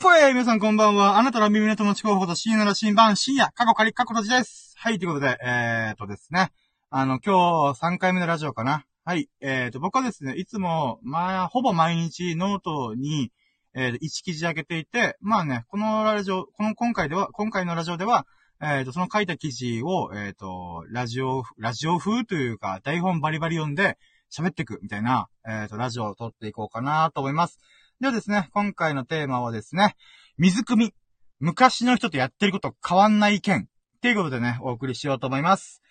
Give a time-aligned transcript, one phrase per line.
[0.00, 1.18] ぽい皆さんこんばんは。
[1.18, 4.72] あなたの耳の友達候補と深夜の新版、深夜、過去仮、過去とじです。
[4.78, 6.52] はい、ということで、えーとですね。
[6.88, 8.86] あの、今日3回目のラジオかな。
[9.04, 13.30] はい、えーと、僕はですね、いつも、まあ、ほぼ毎日ノートに、
[13.74, 18.26] えーと、1記事上げていて、まあね、このラジオ、この今回では、今回のラジオでは、
[18.62, 23.98] えーと、その書いた記事を、えーと、ラジオ、ラジオ風というか、台本バリバリ読んで、
[24.30, 27.58] 喋っていくみたいな、えーと、ラジオを撮っていこうかなと思います。
[28.00, 29.94] ではですね、今回のテーマはですね、
[30.38, 30.94] 水汲み。
[31.38, 33.68] 昔の人とやってること変わんない件。
[33.98, 35.82] っていうことでね、お送りしようと思います。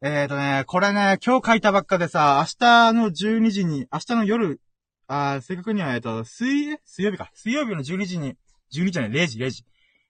[0.00, 4.60] えーとね、これね、今日書いたばっかでさ、明日の12時に、明日の夜、
[5.08, 7.32] あ正確には、えっ、ー、と、水、水曜日か。
[7.34, 8.36] 水曜日の12時に、
[8.72, 9.64] 12時じゃない、0時、0時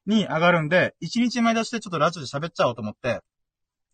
[0.05, 3.21] に上がるんで、1日前出してちょっとラジオで喋っちゃおうと思って。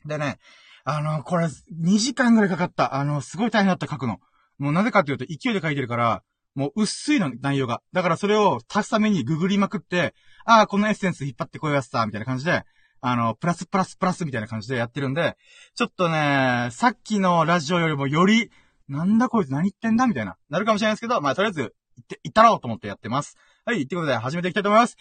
[0.05, 0.41] でね、
[0.83, 2.97] あの、これ、2時間ぐらいかかった。
[2.97, 4.19] あの、すごい大変だった書くの。
[4.59, 6.25] もうなぜかというと、勢いで書いてるから、
[6.55, 7.83] もう薄いの、内容が。
[7.93, 12.65] だからそれを足すためにググりまくって、ああ、このエッセンス引っ張ってこいやつさ、みたいな感じで、
[13.01, 15.37] あの、プラスプラスプラスみたいな感じでやってるんで、
[15.75, 18.51] ちょっとね、さっきのラジオよりもより、
[18.89, 21.61] なんだこいつ何言ってんだみたいな、なるかもしれないですけど、まあ、とりあえず、
[21.97, 23.37] 行って、行ったろうと思ってやってます。
[23.65, 24.97] はい、ということで始めていきたいと思います。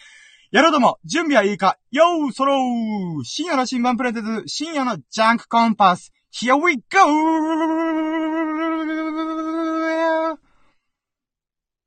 [0.50, 8.21] やろうとも、準備はいいかよーそろー深夜の新版プレゼント深夜のジャンクコンパス Here we go!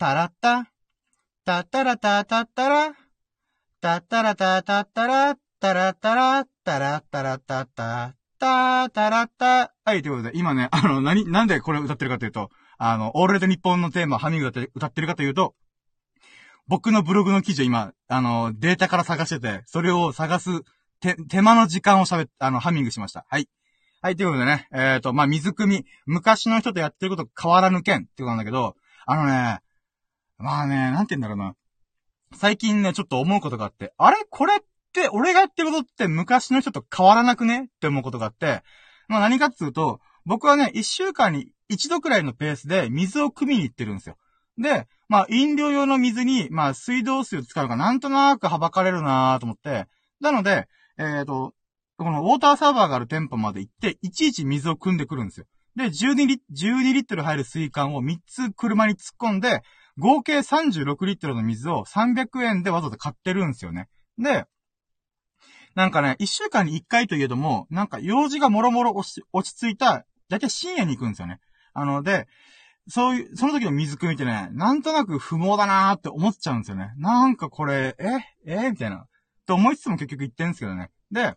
[0.05, 0.71] タラッタ、
[1.45, 2.93] タッタラタタッタラ、
[3.81, 9.73] タッタラタタッタラ、タラタラ、タラタラタッタ、タタラタ。
[9.83, 15.55] はい、ということで、今ね、 あの、何、なんでこれ歌ってるかというと、あの、オールレッド日本のテーマ、ハミング歌ってるかというと、
[16.67, 20.51] 僕のブログの記事を今、あの、データから探してて、それを探す、
[20.99, 23.25] 手、手間の時間を喋っ、あの、ハミングしました。
[23.27, 23.49] はい。
[24.03, 28.75] はい、ということでね、えっ、ー、と、まあ、水汲み、昔の人とやってること変わらぬ件ってことなんだけど、
[29.07, 29.61] あのね、
[30.37, 31.55] まあね、なんて言うんだろうな。
[32.33, 34.17] 最近ね、ちょっと思うことがあって、あれ？
[34.29, 34.57] これっ
[34.93, 37.65] て、俺がやってることって昔の人と変わらなくね？
[37.65, 38.63] って思うことがあって、
[39.07, 44.17] まあ何かっていうと、僕はね、一週間に一度くらいのペースで水を汲みに行ってるんですよ。
[44.57, 49.85] で、まあ飲料用の水に、まあ水道水を使うのがなんとなくはばかれるなと思って、
[50.19, 50.67] なので、
[50.97, 51.53] えっ、ー、と、
[51.97, 55.45] このウォーターサーバーがある店舗まで行って、いちいち水を汲んでくるんですよ。
[55.75, 59.61] で、12リ ,12 リットル入る水管を3つ車に突っ込んで、
[59.97, 63.87] 合計36リットルの水を300円でわざわざ買ってるんですよね。
[64.17, 64.45] で、
[65.75, 71.39] なんかね、1週間に1回といえども、なんか用事がもろもろ落ち着いた、だいたい深夜に行くんですよね。
[71.73, 72.27] あの、で、
[72.87, 76.93] そういう、その時の水汲みってね、なんとなく不毛だなーって思っちゃうんですよね。
[76.97, 78.05] なんかこれ、え
[78.45, 79.05] えみたいな。
[79.45, 80.91] と思いつつも結局言ってんですけどね。
[81.11, 81.35] で、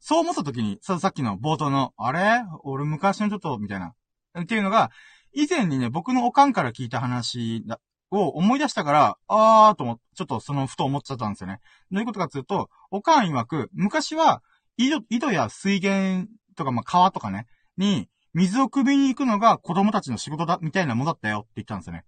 [0.00, 2.42] そう思った時に、さ、さっきの冒頭の、あれ？
[2.64, 3.94] 俺昔のちょっと、みたいな。
[4.38, 4.90] っていうのが、
[5.38, 7.62] 以前にね、僕のおかんから聞いた話
[8.10, 11.60] を思い出したから、あーとも、ちょっとその、ふと思っちゃったんですよね。
[11.90, 14.42] どういうことかっていうと、おかん曰く、昔は、
[14.78, 17.46] 井戸、井戸や水源とか、まあ、川とかね、
[17.76, 22.06] に、水を汲みに行くのが子供たちの仕事だ、みたいなものだったよって言ったんですよね。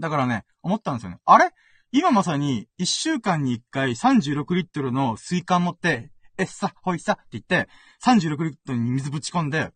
[0.00, 1.18] だからね、思ったんですよね。
[1.26, 1.50] あれ？
[1.92, 7.68] 今まさに、一週間に一回36リットルの水管持って、えっさ、ほいさって言って、
[8.02, 9.70] 36リットルに水ぶち込んで、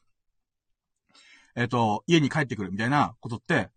[1.56, 3.70] えっ、ー、と、家に帰ってくるみたいなことって、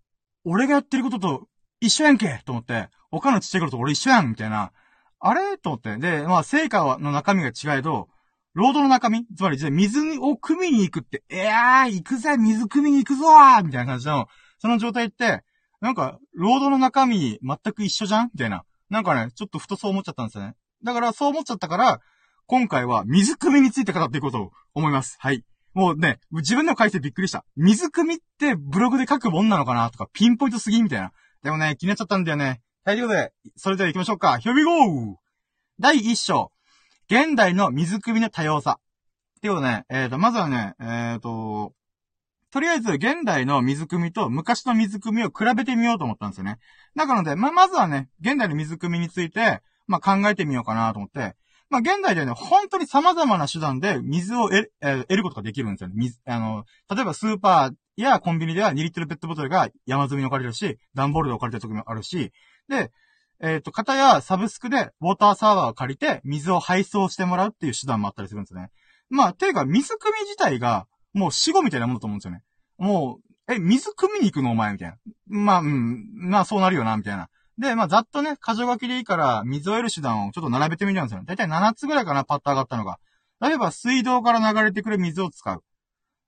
[0.46, 1.48] 俺がやってることと
[1.80, 4.72] 一緒やんけと思って、他のちっちゃい頃と俺一緒やんみたいな。
[5.20, 5.98] あれと思って。
[5.98, 8.10] で、まあ、成果の中身が違えど、
[8.54, 14.28] ロードの中身つまり、水を汲みに行くって、いやー、行くぜ水汲みに行くぞーみたいな感じの、
[14.60, 15.44] その状態って、
[15.82, 18.30] なんか、ロードの中身全く一緒じゃん？
[18.34, 18.64] みたいな。
[18.90, 20.56] なんかね、ちょっとふとそう思っちゃったんですよね。
[20.84, 22.00] だからそう思っちゃったから、
[22.46, 25.18] 今回は水汲みについて語っていこうと思います。
[25.20, 25.44] はい。
[25.74, 27.46] もうね、自分でも書いてびっくりした。
[27.56, 31.12] 水汲みってブログで書くもんなのかなとか、ピンポイントすぎみたいな。
[31.44, 32.62] でもね、気になっちゃったんだよね。
[32.86, 34.40] はい、ということで、それでは行きましょうか。
[34.42, 35.18] Here we go!
[35.80, 36.52] 第1章。
[37.10, 38.80] 現代の水汲みの多様さ。
[39.38, 41.74] っていうことね、えっ、ー、と、まずはね、えっ、ー、と、
[42.52, 46.60] とりあえず、現代の水汲みと昔の水汲みを比べてみようと思ったんですよね。
[46.96, 51.36] だからので、ままずはね、現代の水汲みについて、まあ、考えてみようかなと思って、
[51.74, 55.96] まあ、現代ではね、本当に様々な手段で水を得得ることができるんですよね。
[55.98, 56.66] 水、あの、
[56.96, 62.32] 例えばスーパーやコンビニでは2リットルペットボトルが山積みに置かれるし、段ボールで置かれてる時もあるし、
[62.70, 62.92] で、
[63.40, 68.70] えっ、ー、と、方やサブスクでウォーターサーバーを借りて水を配送してもらうっていう手段もあったりするんですよね。
[69.10, 72.44] まあ、ていうか、水汲み自体が、もう死後みたいなものだと思うんですよね。
[72.78, 74.98] もう、え、水汲みに行くのお前みたいな。
[75.28, 77.30] まあ、うん、まあそうなるよな、みたいな。
[77.58, 81.24] で、まあ、ざっとね、箇条書きでいいから、水を得る手段をちょっと並べてみたんですよ。
[81.24, 83.00] だいたい7つぐらいかな、パッと上がったのが。
[83.42, 85.64] 例えば、水道から流れてくる水を使う。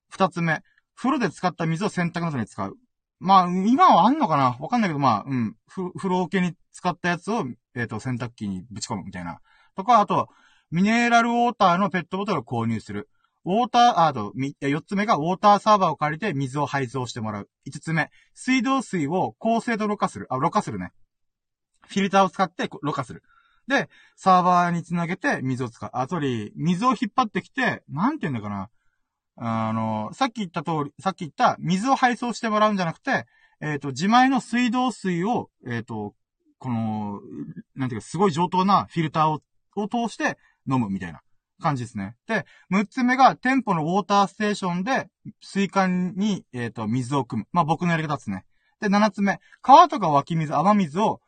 [0.10, 0.62] 二つ目、
[0.96, 2.76] 風呂で使った水を洗濯などに使う。
[3.20, 4.58] まあ、今はあんのかな？
[4.60, 7.46] わかんないけど、まあ、うん、風呂桶に使ったやつを、
[7.76, 9.40] えっ、ー、と、洗濯機にぶち込むみたいな。
[9.76, 10.30] とか、あと、
[10.72, 13.10] ミネラルウォーターのペットボトルを購入する。
[13.46, 17.50] ウォーター、あと、四つ目がウォーターサーバーを借りて水を配送してもらう。
[17.66, 20.28] 五つ目、水道水を高精度ろ過する。
[20.30, 20.92] あ、ろ過するね。
[21.88, 23.24] フィルターを使ってろ過する。
[23.68, 25.90] で、サーバーにつなげて水を使う。
[25.94, 28.70] あ、とり、水を引っ張ってきて、なんて言うんだかな。
[29.38, 33.26] あの、さっき言った通り、さっき言った水を配送してもらうんじゃなくて、
[33.62, 36.14] えっ、ー、と、自前の水道水を、えっ、ー、と、
[36.60, 37.20] この、
[37.76, 39.42] なんていうか、すごい上等なフィルターを、
[39.76, 40.38] を通して
[40.70, 41.22] 飲むみたいな
[41.62, 42.16] 感じですね。
[42.28, 45.10] で、6つ目が店舗のウォーターステーションで
[45.42, 47.48] 水管に、えっ、ー、と、水を汲む。
[47.52, 48.46] まあ、僕のやり方ですね。
[48.80, 51.22] で、7つ目、川とか湧き水、雨水を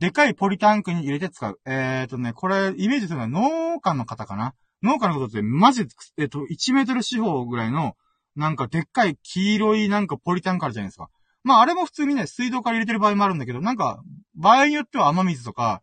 [0.00, 1.60] でかいポリタンクに入れて使う。
[1.66, 4.54] えっ、ー、とね、これ、イメージするのは農家の方かな？
[4.82, 7.96] 農家のことって、マジで、えっ、と、1メートル四方ぐらいの、
[8.36, 11.08] なんかでっかい黄色いなんかポリタンクあるじゃないですか。
[11.44, 14.02] まあ、あれも普通にね、水道から入れてる場合もあるんだけど、なんか、
[14.34, 15.82] 場合によっては雨水とか、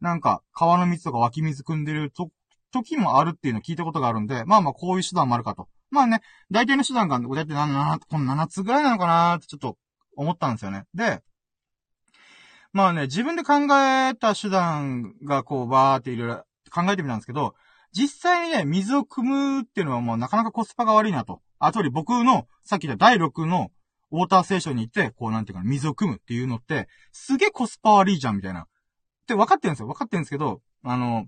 [0.00, 2.30] なんか、川の水とか湧き水汲んでると、
[2.72, 5.68] 時もあるっていうのを聞いたことがあるんで、まあまあ、こういう手段もあるかと。
[5.90, 6.20] まあね、
[6.50, 9.76] 大体の手段が、大体7、この7つぐらいなのかなってちょっと
[10.16, 10.84] 思ったんですよね。
[10.94, 11.22] で、
[12.72, 17.54] まあね、自分で考えた手段がこう、バーっていろいろ考えてみたんですけど、
[17.92, 21.42] 実際にね、水を汲むっていうのはもうなかなかコスパが悪いなと。
[21.58, 23.70] あとり僕の、さっき言った第6の
[24.10, 28.62] ウォーターステーションに行って、こうなんていうか水を汲むっていうのって、すげえコスパ悪いじゃん、みたいな。
[28.62, 28.66] っ
[29.26, 29.88] て分かってるんですよ。
[29.88, 31.26] 分かってるんですけど、あの、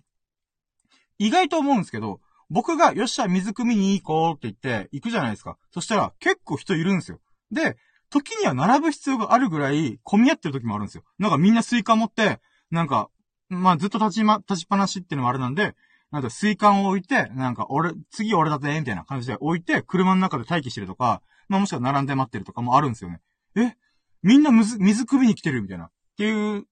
[1.19, 2.20] 意外と思うんですけど、
[2.50, 5.56] 僕が、よっしゃ、水汲みに行こうって言って、行くじゃないですか。
[5.70, 7.20] そしたら、結構人いるんですよ。
[7.50, 7.76] で、
[8.10, 11.04] 時には並ぶ必要があるぐらい、混み合ってる時もあるんですよ。
[11.18, 12.40] なんかみんなスイカ持って、
[12.70, 13.08] なんか、
[13.48, 15.74] まあずっと立ちま、立ちっぱなしっていうのもあれなんで、
[16.10, 23.20] なんかスイカを置いて、なんか俺、次俺だぜ、みたいな感じで置いて、車の中で待機してるとか、まあもしくは並んで待ってるとかもあるんですよね。
[23.56, 23.76] え？
[24.22, 25.86] みんな水、水汲みに来てるみたいな。
[25.86, 26.64] っていう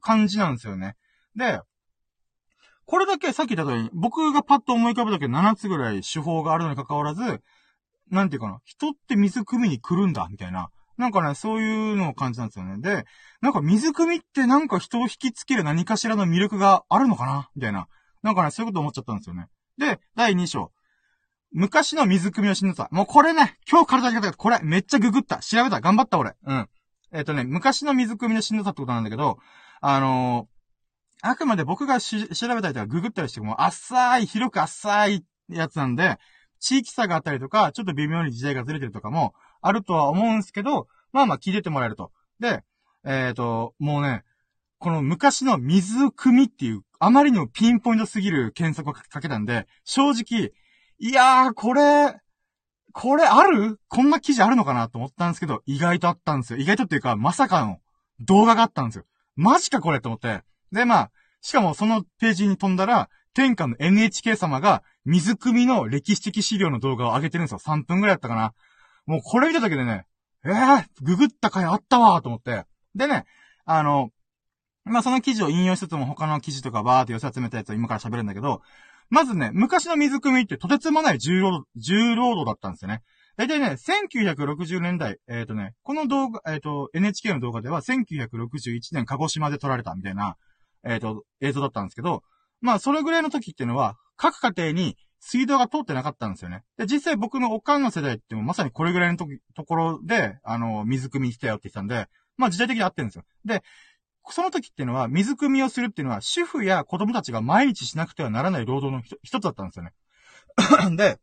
[0.00, 0.96] 感じなんですよね。
[1.36, 1.60] で、
[2.84, 7.42] これだけさっき言った通り、僕がパッと思い浮かぶだけ7つぐらい手法があるのに関わらず、
[8.10, 10.70] なんていうかな、人って水汲みに来るんだ、みたいな。
[10.98, 12.78] なんかね、そういうのを感じたんですよね。
[12.80, 13.06] で、
[13.40, 17.48] なんか水汲みってなんか人を引きつける何かしらの魅力があるのかな？
[17.54, 17.86] みたいな。
[18.22, 19.46] なんかね、そういうこと思っちゃったんですよね。
[19.78, 20.72] で、第2章。
[21.52, 22.88] 昔の水汲みのしんどさ。
[22.90, 25.38] もうこれね、今日体に方これ、めっちゃググった。
[25.38, 25.80] 調べた。
[25.80, 26.34] 頑張った、俺。
[26.44, 26.68] うん。
[27.12, 29.38] えっ、ー、とね、昔の水汲みのしんどさってことなんだけど、
[29.80, 36.18] あのー、あくまで僕がし調べたりとかググったりしても、浅い、広く浅いやつなんで、
[36.60, 42.12] 地域差があったりとか、ちょっと微妙に時代がずれてるとかも、あるとは思うんすけど、まあまあ聞いててもらえると。
[42.40, 42.62] で、
[43.04, 44.24] えっ、ー、と、もうね、
[44.78, 50.52] この昔の水汲みっていう、あまりにもピンポイントすぎる検索をかけたんで、正直、
[50.98, 52.16] いやー、これ、
[52.92, 53.78] これある？
[53.88, 56.58] こんな記事あるのかなと思ったんですけど、意外とあったんですよ。
[56.58, 57.78] 意外とっていうか、まさかの
[58.20, 59.04] 動画があったんですよ。
[59.36, 60.42] マジかこれと思って。
[60.72, 61.10] で、まあ、
[61.40, 67.58] しかもそのページに飛んだら、天下の NHK 様が水汲みの歴史的資料の動画を上げてるんですよ。
[67.58, 68.52] 3分ぐらいだったかな。
[69.08, 70.04] もうこれ見ただけでね、
[70.44, 72.64] えー、ググった回あったわーと思って。
[72.94, 73.24] でね、
[73.64, 74.10] あの、
[74.84, 78.60] まあ、その記事を引用しつつも他の記事とかバーって寄せ集めたやつを今から喋るんだけど、
[79.08, 83.02] まずね、昔の水汲みってとてつもない重労働、重労働だったんですよね。
[83.38, 90.36] だいたいね、1960年代、えっ、ー、とね、この動画、えっ、ー、と、NHK の動画では1961年鹿児島で撮られたみたいな、
[90.84, 92.22] えっ、ー、と、映像だったんですけど、
[92.60, 96.62] まあ、それぐらいの時っていうのは、各家庭に水道が通ってなかったんですよね。
[96.76, 103.24] で、実際僕のおかんの世代ってもまさにこれぐらいの時、ところで、あの、水汲みしたよって言ったんで、まあ時代的に合ってるんですよ。
[103.44, 103.62] で、
[104.30, 109.92] その時っていうのは、水汲みをするっていうのは、主婦や子供たちが毎日しなくてはならない労働の一つだったんですよね。
[110.96, 111.18] で、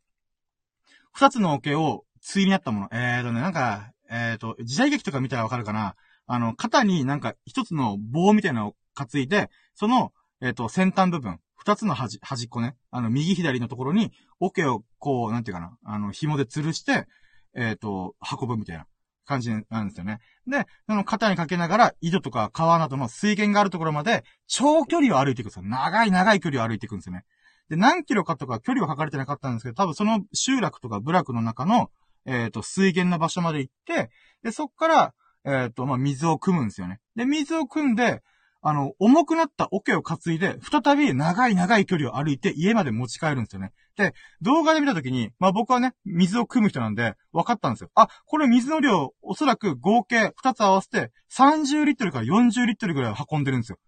[1.12, 2.88] 二つの桶を対にあったもの。
[2.92, 5.94] えーとね、なんか、えーと、時代劇とか見たらわかるかな。
[6.26, 12.76] あの、肩になんか一つの棒みたいなのを担いで、その、えっ、ー、と、先端部分、二つの端、端っこね。
[12.92, 17.08] あの、右左のところに、桶をこう、なんていうかな、あの、紐で吊るして、
[17.56, 18.86] えっ、ー、と、運ぶみたいな
[19.24, 20.20] 感じなんですよね。
[20.46, 25.64] で、その肩にかけながら、井戸とか川などの水源があるところまで、長距離を歩いていくんですよ。
[25.64, 27.24] 長い長い距離を歩いていくんですよね。
[27.68, 31.90] で、何キロかとか距離は書かれてなかったんですけど、多分その集落とか部落の中の、
[32.26, 34.10] えっ、ー、と、水源の場所まで行って、
[34.44, 37.00] で、そっから、えっ、ー、と、まあ、水を汲むんですよね。
[37.16, 38.22] で、水を汲んで、
[38.68, 43.70] あの、重くなった桶を担いで、再び長い長い距離を歩いて家まで持ち帰るんですよね。
[43.96, 47.90] で、動画で見たときに、まあ僕はね、水を汲む人なんで、分かったんですよ。
[47.94, 53.78] あ、これ水の量、おそらく合計2つ合わせて、30リットルから40リットルぐらい運んでるんですよ。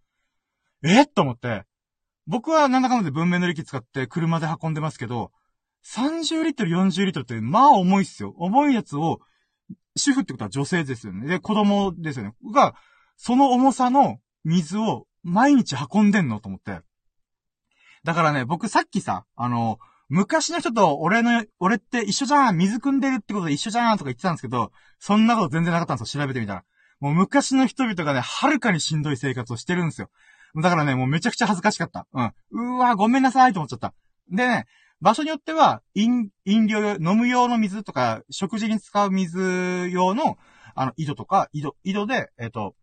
[0.85, 1.06] え？
[1.06, 1.64] と思って、
[2.28, 5.32] 僕はなんだかんだで文明の力使って車で運んでますけど、
[5.87, 8.32] 30リットル、40リットルって、まあ重いっすよ。
[8.38, 9.18] 重いやつを、
[9.97, 11.26] 主婦ってことは女性ですよね。
[11.26, 12.35] で、子供ですよね。
[12.54, 12.76] が、
[13.16, 16.80] その重さの水を毎日運んでんのと思って。
[18.04, 19.78] だからね、僕さっきさ、あの、
[20.09, 26.23] 昔の人と俺の、俺って一緒じゃん水汲んでるってことで一緒じゃんとか言ってたんですけど、そんなこと全然なかったんですよ。
[26.23, 26.64] 調べてみたら。
[27.00, 30.11] もう昔の人々がね、はるかにしんどい生活をしてるんですよ。
[30.57, 32.07] だからね、もうめちゃくちゃ恥ずかしかった。
[32.12, 32.33] うん。
[32.76, 33.95] うわごめんなさいと思っちゃった。
[34.30, 34.66] でね、
[35.00, 40.38] 場所によっては、飲、飲料用、飲む用の水とか、食事に使う水用の、
[40.75, 42.75] あの、井戸とか、井戸、井戸で、えっ、ー、と、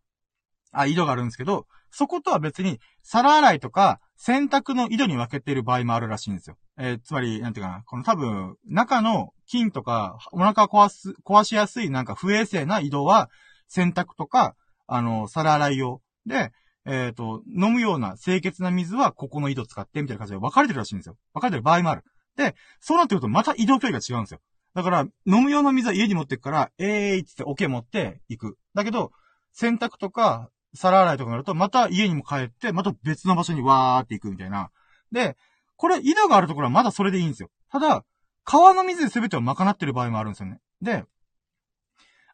[0.78, 6.58] あ、井戸があるんですけど、そことは別に、皿洗いとか、洗濯の井戸に分けている場合もあるらしいんですよ。
[6.78, 13.30] えー、つまり、なんていうかな、この多分、中の菌とか、お腹壊す、壊しやすいなんか不衛生な井戸は、
[13.68, 14.56] 洗濯とか、
[14.88, 16.02] あの、皿洗い用。
[16.26, 16.52] で、
[16.86, 21.18] えっ、ー、と、飲むような清潔な水はここの井戸使ってみたいな感じで分かれてるらしいんですよ。
[21.34, 22.04] 分かれてる場合もある。
[22.36, 24.40] で、そうなってくるとまた移動距離が違うんですよ。
[24.76, 28.58] だから、飲む用の水は家に持ってくから、えーいってオケ持って行く。
[28.76, 29.12] だけど、
[29.54, 34.72] 洗濯とか、皿洗いとかになると、また家にも帰って、また別の場所にわーって行くみたいな。
[35.12, 35.38] で、
[35.78, 37.50] これ、井戸があるところはまだそれでいいんですよ。
[37.72, 38.04] ただ、
[38.44, 40.60] 川の水で全てを賄ってる場合もあるんですよね。
[40.82, 41.04] で、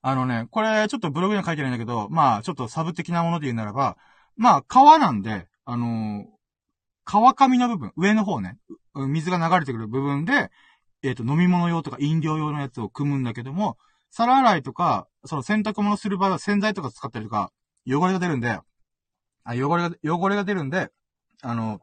[0.01, 3.97] あのね、これ、ちょっとブログには書いてないんだけど、まあ、ちょっとサブ的なもので言うならば、
[4.35, 6.25] まあ、川なんで、あのー、
[7.05, 8.57] 川上の部分、上の方ね、
[8.95, 10.51] 水が流れてくる部分で、
[11.03, 13.77] えっ、ー、と、飲み物用とか飲料用のやつを組むんだけども、
[14.09, 17.51] 皿洗いとか、その洗濯物する場合は洗剤とか使ったりとか、
[17.87, 18.63] 汚れが出るんで、あ、
[19.55, 20.89] 汚れが、汚れが出るんで、
[21.41, 21.79] あの、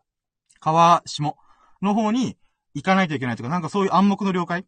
[0.61, 1.35] 川下
[1.83, 2.37] の方に
[2.75, 4.65] 行かないといけないとか、なんかそういう暗黙の了解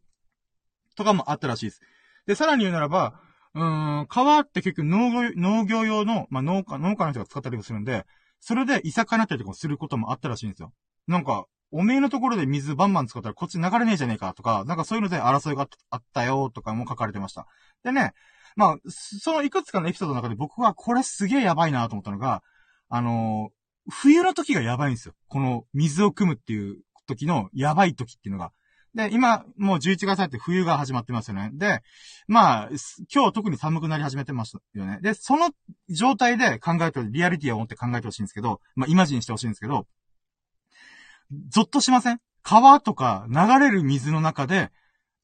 [0.96, 1.80] とかもあったらしいです。
[2.26, 3.20] で、さらに言うならば、
[3.54, 8.04] うーん、川って結局農業、農業用の、まあ、農家、農家の人が使ったりもするんで、
[8.40, 10.72] それでいさかなったりとかすることもあったらしいんですよ。
[11.06, 17.46] なんか、おめえのところで水バンバン使ったらこっち流れねえじゃねえかとか、なんかそういうので争いがあったよとかも書かれてました。
[17.84, 18.12] でね、
[18.56, 22.42] まあ、そのいくつかのエピソードの中で僕はこれすげえやばいなと思ったのが、
[22.88, 25.14] あのー、冬の時がやばいんですよ。
[25.28, 28.52] この水を汲むっていう時のやばい時っていうのが。
[28.94, 31.50] で、今、もう11月入って冬が始まってますよね。
[31.54, 31.80] で、
[32.26, 32.68] まあ、
[33.12, 34.98] 今日特に寒くなり始めてますよね。
[35.00, 35.50] で、その
[35.88, 39.86] 状態で考えて、リアリティを持って考えてほしいんですけど、まあ、イマジンしてほしいんですけど、
[41.50, 42.20] ゾッとしません？
[42.42, 44.70] 川とか流れる水の中で、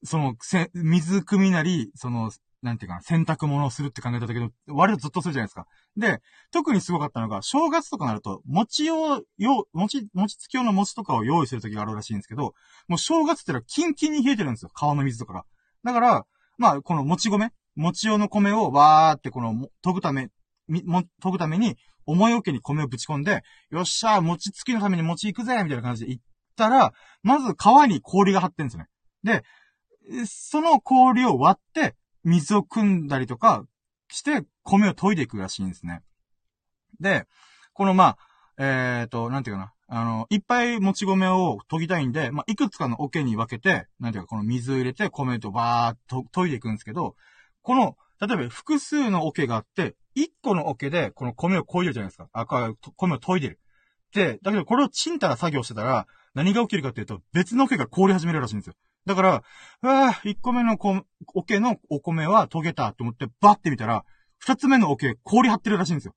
[0.03, 0.35] その、
[0.73, 2.31] 水汲みなり、その、
[2.61, 5.67] なんていうかな、洗濯物をするって考えた時の、割とずっとするじゃないですか。
[5.95, 6.21] で、
[6.51, 12.53] 特にすごかったのが、正月とかなると、餅を、よ、餅、餅つき用の餅とかを用意する時があるらしいんですけど、
[12.87, 14.71] もう正月ってのはキンキンに冷えてるんですよ。
[14.73, 15.45] 川の水とかが。
[15.83, 16.25] だから、
[16.57, 20.29] まあ、この餅米餅用の米をわーってこの、研ぐため、
[20.67, 26.23] も、研ぐために、思いおけに米をぶち込んで、よっしゃー、餅つきのために餅行くぜみたいな感じで行っ
[26.55, 28.87] たら、まず川に氷が張ってんですよね。
[29.23, 29.43] で、
[30.25, 31.95] その氷を割って、
[32.27, 33.65] 水を汲んだりとか
[34.09, 36.01] して、米を研いでいくらしいんですね。
[36.99, 37.25] で、
[37.73, 38.17] このま
[38.57, 39.73] あ、えっ、ー、と、なんていうかな。
[39.89, 47.15] あの、いっぱいもち米を研ぎたいんで、まあ、いくつかの桶に分けて、なんていうか、この水を入れて米とバーっと研いでいくんですけど、
[47.61, 52.27] この、例えば複数の桶があって、一個の桶でこの米を研いでるじゃないですか。
[52.33, 53.59] あ、米を研いでる。
[54.13, 58.73] で、だけどこれをチンたら作業してたら、何が起きるかっていうと、別の桶が凍り始めるらしいんですよ。
[59.07, 59.43] だから、
[59.81, 61.01] うわぁ、1個目のこ、
[61.33, 64.03] 桶のお米は研げたと思ってバッて見たら、
[64.45, 66.15] 2つ目の桶氷張ってるらしいんですよ。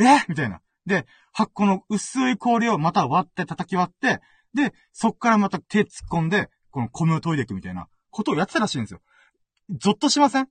[0.00, 0.62] えみたいな。
[0.86, 4.20] で、は、この薄い氷をまた割って叩き割って、
[4.54, 9.02] で、そっからまた手突っ込んで、この米を研いでいくみたいなことをやってたらしいんですよ。
[9.78, 10.48] ゾッとしません？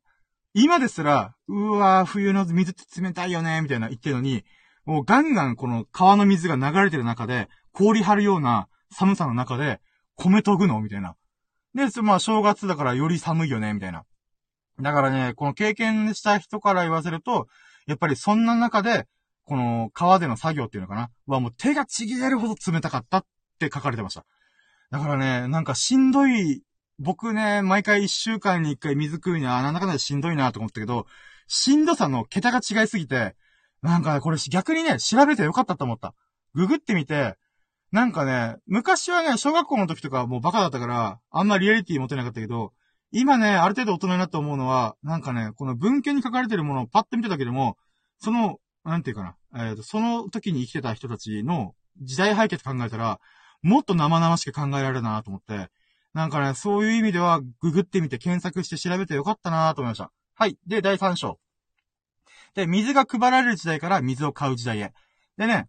[0.53, 4.43] 今ですら、うわぁ、冬の水って冷たいよね、みたいな言ってるのに、
[4.85, 9.81] もうガンガンこの川の水が流れてる中で、氷張るような寒さの中で、
[10.15, 10.79] 米研ぐの？
[10.81, 11.15] みたいな。
[11.73, 14.03] で、まあ、正月だからより寒いよね、みたいな。
[14.79, 17.47] だからね、この経験した人から言わせると、
[17.87, 19.07] やっぱりそんな中で、
[19.45, 23.25] この川での作業っていうのかなはもう手がちぎれるほど冷たかったっ
[23.59, 24.25] て書かれてました。
[24.91, 26.63] だからね、なんかしんどい、
[26.99, 31.05] 僕ね、毎回一週間に一回水食うには、なんだかんだしんどいなと思ったけど、
[31.47, 33.35] しんどさの桁が違いすぎて、
[33.81, 36.13] なんかこれ逆にね、調べてよかったと思った。
[36.53, 37.37] ググってみて、
[37.91, 42.71] なんかね、昔はね、小学校の時とかもうバカだったから、あんまリアリティ持てなかったけど、
[43.11, 47.77] 今ね、ある程度大人になって思うのは、なんかね、この文献に書かれてるものをパッと見ただけでも、
[48.19, 53.19] その、なんていうかな、えっ、ー、と、その時に生きてた人たちの時代背景と考えたら、
[53.61, 55.69] もっと生々しく考えられるなと思って、
[56.13, 60.11] なんかね、そういう意味では、ググってみて検索して調べてよかったなと思いました。
[60.33, 60.57] はい。
[60.65, 61.39] で、第3章。
[62.53, 64.93] で、水が配られる時代から水を買う時代へ。
[65.37, 65.67] でね、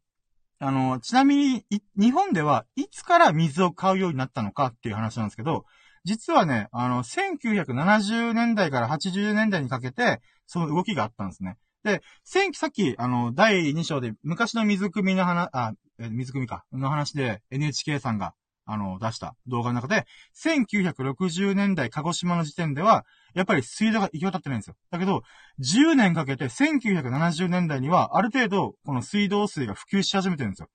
[0.65, 1.65] あの、ちなみに、
[1.97, 5.65] 日本ではいつから水を買うようになったのかっていう話なんですけど、
[6.05, 11.57] 実はね、あの、1970年代から80年代にかけて、その動きがあったんですね。
[11.83, 18.33] で、千、さっき、あの、第2章で昔の水汲みの話、あ、水汲みか、の話で NHK さんが、
[18.65, 24.77] あの、出した動画の中で、1960年代鹿児島の時点では、やっぱり水道が行き渡ってないんですよ。
[24.91, 25.23] だけど、
[25.61, 30.69] 10年かけて1970年代には、ある程度、この水道水が普及し始めてるんですよ。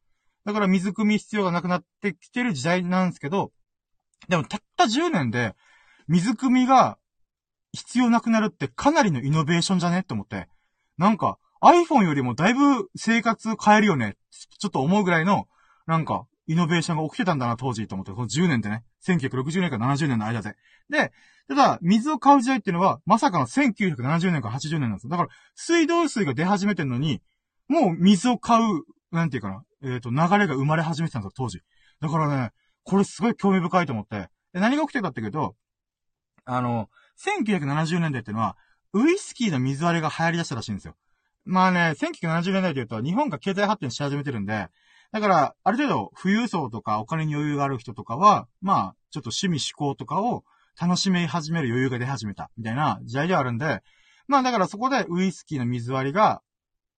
[0.46, 3.52] だから水汲み必要がなくなってきてる時代なんですけど、
[4.30, 5.56] でもたった10年で、
[6.08, 6.98] 水汲みが
[7.74, 10.48] 必要なくなるってかなりのイノベーションじゃねって思って。
[10.98, 14.16] なんか、iPhone よりもだいぶ生活変えるよね。
[14.32, 15.48] ちょっと思うぐらいの、
[15.86, 18.12] なんか、イノベーションが起きてたんだな、当時と思って。
[18.14, 18.84] この10年でね。
[19.06, 20.56] 1960年から70年の間で。
[20.90, 21.12] で、
[21.50, 25.10] ただ、水を買う時代っていうのは、まさかの1970年から80年なんですよ。
[25.10, 27.22] だから、水道水が出始めてるのに、
[27.68, 31.60] もう水を買う、なんていうかな、えっ、ー、と、流れが生まれ始めてたんですよ、当時。
[32.00, 32.52] だからね、
[32.84, 34.30] これすごい興味深いと思って。
[34.54, 35.56] で、何が起きてるかっていうと、
[36.46, 36.90] あの、
[37.20, 38.56] 1970年代っていうのは、
[38.94, 40.96] ウイスキーの水割りが流行り出したらしいんですよ。
[41.44, 44.68] まあね、1970年代で言うと、日本が経済発展し始めてるんで、
[45.18, 50.44] だから、ある程度、富裕層とかお金に余裕がある人とかは、まあ、ちょっと趣味思考とかを
[50.80, 53.82] 楽しめ始める余裕が出始めた、みたいな時代ではあるんで、
[54.28, 56.44] まあだからそこでウイスキーの水割りが、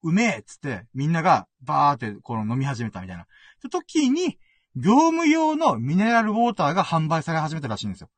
[0.04, 3.26] うめえっつって、みんながバーってこの飲み始めたみたいな。
[3.72, 4.38] 時に、
[4.76, 8.10] 業務用のミネラルウォーターが販売され始めたらしいんですよ。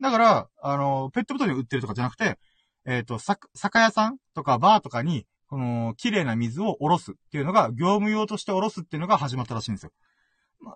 [0.00, 2.38] だから、あの、ペットボトルに売ってるとかじゃなくて、
[2.86, 3.48] えっ、ー、と、酒
[3.78, 9.92] 屋さんとかバーとかにこの、綺麗な水をおろすっていうのが、業務用としておろすっていうのが始まったらしいんですよ。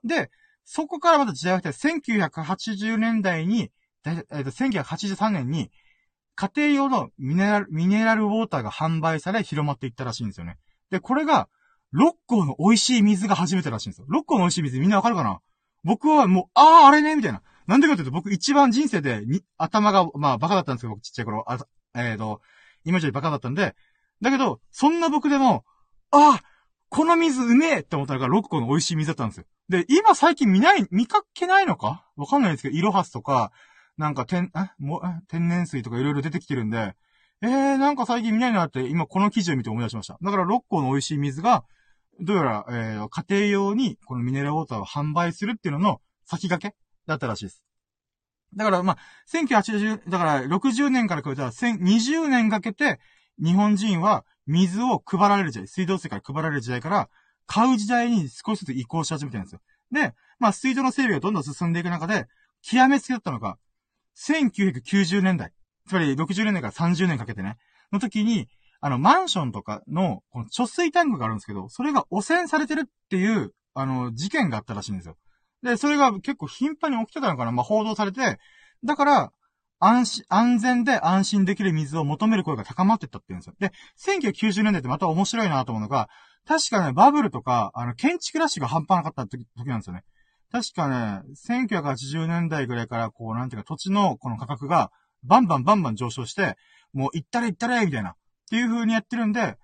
[0.04, 0.30] で、
[0.64, 3.70] そこからまた時代が来て、1980年代に、
[4.04, 5.70] えっ、と、1983年に、
[6.34, 10.58] 家庭用のミネラル、ミネラルウォーターが販売され広まっていったらしいんですよね。
[10.90, 11.48] で、これが、
[11.92, 14.06] 六甲の美味しい水が初めてらしいんですよ。
[14.08, 15.40] 六甲の美味しい水みんなわかるかな？
[15.84, 17.14] 僕はもう、ああ、あれね？
[17.16, 17.42] みたいな。
[17.66, 21.58] なんでかっていうと、僕一番人生でに、頭が、まあ、バカだったんですけど、僕ちっちゃい頃、あ
[21.94, 22.40] えっ、ー、と、
[22.84, 23.74] 今以上にバカだったんで、
[24.22, 25.64] だけど、そんな僕でも、
[26.10, 26.42] ああ
[26.88, 29.44] この水うめえって思ったのが6個の美味しい水だったんですよ。
[29.68, 32.06] で、今最近見ない、見かけないのか？
[32.16, 33.50] わかんないですけど、イロハスとか、
[33.96, 36.94] なんか天、あ、も、天然水とかいろいろ出てきてるんで、
[37.40, 40.18] えー、なんか最近見ないなって、今この記事を見て思い出しました。
[40.22, 41.64] だから6個の美味しい水が、
[42.20, 47.62] どうやら、えー、家庭用にこのミネラルウォーターを販売するっていうのの先駆けだったらしいです。
[48.54, 48.98] だから、まあ、
[49.32, 53.00] 1980、だから60年から超えたら、20年かけて、
[53.42, 57.08] 日本人は水を配られる時代、水道水から配られる時代から、
[57.46, 59.60] 買う時代に少しずつ移行し始めてるんですよ。
[59.90, 62.26] で、まあ水道の整備がどんどん進んでいく中で、
[62.62, 63.58] 極めつけだったのが、
[64.16, 65.52] 1990年代、
[65.88, 67.56] つまり60年代から30年かけてね、
[67.92, 68.48] の時に、
[68.80, 75.16] あの、マンションとかの、この貯水タンクがあるんですけど、それが汚染されてるっていう、あの、事件があったらしいんですよ。
[75.62, 78.38] で、それが結構頻繁に起きてたのかなまあ、報道されて、
[78.84, 79.32] だから、
[79.84, 83.54] 安心、安全で安心できる水を求める声が高まってったって言うんですよ。
[83.58, 86.08] で、1990年代ってまた面白いなと思うのが、
[86.46, 90.04] 確かね、バブルとか、あの、建築ラッシュが半端なかった時なんですよね。
[90.52, 94.92] 確かね、1980年代ぐらいから、こう、なんていうか、土地のこの価格が、
[95.24, 96.56] バンバンバンバン上昇して、
[96.92, 98.14] もう行ったれ行ったれみたいな、っ
[98.50, 99.56] ていう風にやってるんで、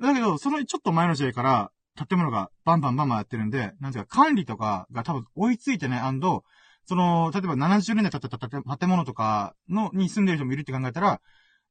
[0.00, 6.44] だけど、そのちょっと前の時代から、建物がバンバンバンバンやってるんで、なんていうか、管理とかが多分追いついてない、アンド、
[6.86, 11.20] その、例えば70年代経った建物とかの、に住んでる人もいるって考えたら、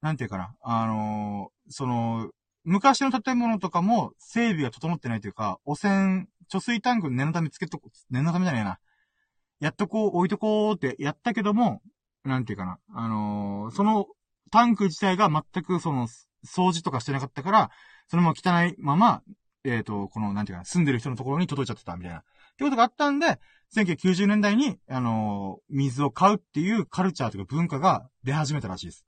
[0.01, 2.29] なんていうかな、あのー、その、
[2.65, 8.79] 昔の建物とかも整備が整ってないというか、汚染、貯水タンク念のためつけとこ、念のためじゃないな。
[9.59, 11.81] やっとこう、置いとこうってやったけども、
[12.23, 14.07] なんていうかな、あのー、その
[14.51, 16.07] タンク自体が全くその、
[16.45, 17.71] 掃除とかしてなかったから、
[18.07, 19.23] そのまま汚いまま、
[19.63, 22.19] えっ、ー、と、この、なんていうかな、住んでる人のところに届いちゃってたみたいな。
[22.19, 22.23] っ
[22.57, 23.39] てことがあったんで、
[23.75, 29.05] 1990年代に、あのー、水を買うっていうカルチャーというか文化が出始めたらしいです。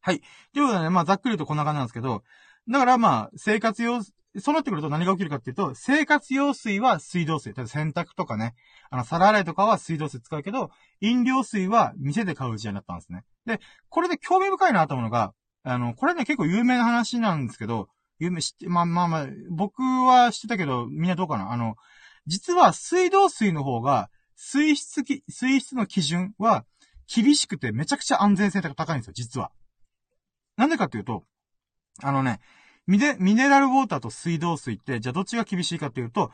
[0.00, 0.20] はい。
[0.52, 2.22] ということでね、まあ、ざっくりとこんな感じなんですけど、
[2.68, 7.52] だからまあ、生活用、そうなってくると何が起きるかっていうと、生活用水は水道水。
[7.52, 8.54] 例えば洗濯とかね、
[8.90, 13.24] あの、皿洗いとかは水道水使うけど、飲料水は店で買う時代になったんですね。
[13.46, 21.52] で、これで興味深いなと思うのが、あの、これね、結構有名な話なんですけど、有名、知って、まあまあまあ、僕は知ってたけど、みんなどうかな？
[21.52, 21.76] あの、
[22.26, 26.64] 実は水道水の方が、水質、水質の基準は
[27.12, 29.50] 厳しくてめちゃくちゃ安全性が高いんですよ、実は。
[30.56, 31.24] なんでかっていうと、
[32.02, 32.40] あのね、
[32.86, 36.30] ミネ、ミネラルウォーターと水道水って、じゃあどっちが厳しいかっていうと、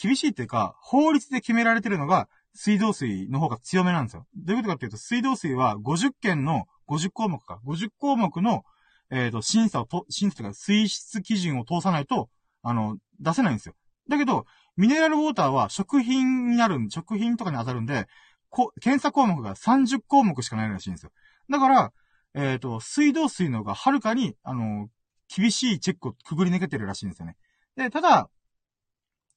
[0.00, 4.26] 厳しいっていうか、法律で決められてるのが、水道水の方が強めなんですよ。
[4.36, 8.64] どういうことかっていうと、水道水は50件の50項目か、50項目の、
[9.10, 12.28] えっ、ー、と、審査をと、審査というか水質基準を通さないと、
[12.62, 13.74] あの、出せないんですよ。
[14.08, 18.06] だけど、ミネラルウォーターは食品になる、食品とかに当たるんで、
[18.48, 21.12] こ検査項目が30項目しかないらしいんですよ。
[21.50, 21.92] だから、
[22.34, 24.88] えっ、ー、と、水道水の方がはるかに、あの、
[25.34, 27.36] 厳しいチェックをくぐり抜けてるらしいんですよね。
[27.76, 28.28] で、ただ、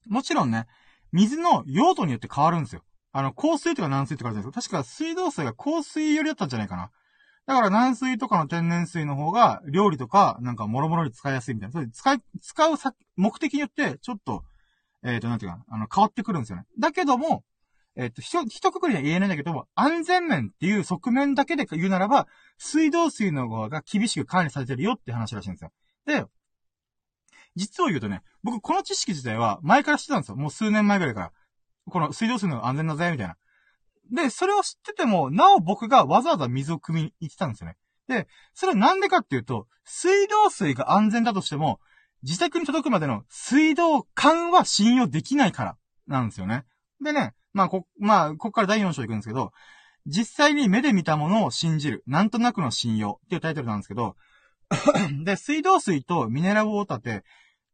[0.08, 0.67] もちろんね、
[1.12, 2.84] 水の用途によって変わるんですよ。
[3.12, 4.78] あの、香水とか軟水とかあるじゃないですか。
[4.78, 6.91] 確か水道水が香水よりだったんじゃないかな。
[7.45, 11.74] だから軟水とかの天然水の方が、料理とか、なんか、もろもろに使いやすいみたいな。
[11.74, 14.43] それ使い、使うさ、目的によって、ちょっと、
[15.06, 16.65] えっ、ー、と、なんていうか、あの、変わってくるんですよね。
[16.80, 17.44] だけども、
[17.96, 25.72] えっ、ー、と、ひと、一括りには言えないんだけども、安全面っていう側面だけで言うならば、水道水の側が厳しく管理されてるよって話らしいんですよ。
[26.06, 26.26] で、
[27.56, 30.36] 実を言うとね、僕この知識自体は前から知ってたんですよ。
[30.36, 31.32] もう数年前ぐらいから。
[31.88, 33.38] この水道水の安全だぜ、みたいな。
[34.12, 37.78] で、それを知ってても、なお僕がわざわざ水を汲みに行ってたんですよね。
[38.08, 41.80] で、それはなんでかっていうと、水道水が安全だとしても、
[42.26, 46.66] 自宅に届くまでの水道管は信用できないからなんですよね。
[47.02, 49.52] でね、まあ、こ、まあ、ここから第4章行くんですけど、
[50.08, 54.16] 実際に目で見たものを信じる、なんとなくの信用っていうタイトルなんですけど、
[55.24, 57.24] で、水道水とミネラルウォーターって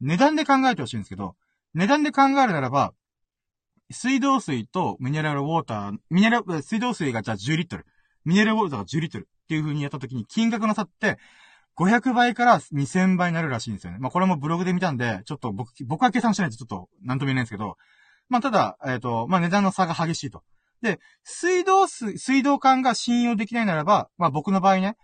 [0.02, 1.36] 値段で考えてほしいんですけど、
[1.74, 2.94] 値段で考えるならば、
[3.90, 7.86] 水道水とミネラルウォーター、ミネラル、水道水がじゃあ10リットル、
[8.26, 11.18] ミネラルウォーターが10リットルっていう風にやった時に金額の差って、
[11.82, 13.98] 500倍から2000倍になるらしいんですよね。
[14.00, 17.78] まあ、これもブログで見たんで、ちょっと僕、僕は計算しないとちょっと、なんとも言えないんですけど、
[18.30, 20.44] まあ、ただ、えっ、ー、と、まあ、値段の差が激しいと。
[20.82, 24.96] で、水道水、水道管が信用できないならば、まあ、僕の場合ね、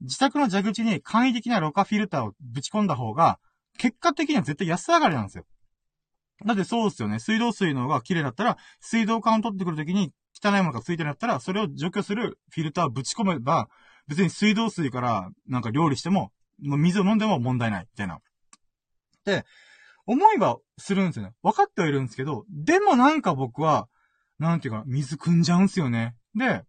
[0.00, 3.38] 自宅の蛇口に簡易的なろ過フィルターをぶち込んだ方が、
[3.78, 5.44] 結果的には絶対安上がりなんですよ。
[6.44, 7.20] だってそうですよね。
[7.20, 13.68] 水道水の方が綺麗だったら、水道管を取ってくるときに汚いものがついてるんだったら、それを除去するフィルターをぶち込めば、
[14.08, 18.20] 別に水道水からなんか料理しても、もう水を飲んでも問題ない、みたいな。
[19.24, 19.44] で、
[20.06, 21.32] 思いはするんですよね。
[21.42, 23.88] 分かってはいるんですけど、でもなんか僕は、
[24.38, 26.14] なんていうか、水汲んじゃうんすよね。
[26.34, 26.64] で、